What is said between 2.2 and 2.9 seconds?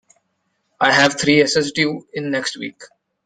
the next week.